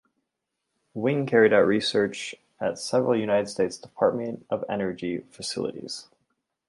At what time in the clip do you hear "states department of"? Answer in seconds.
3.49-4.65